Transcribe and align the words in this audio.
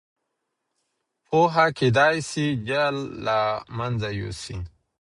پوهه 1.25 1.65
کېدای 1.77 2.17
سي 2.29 2.45
جهل 2.67 2.97
له 3.25 3.39
منځه 3.77 4.09
یوسي. 4.19 4.57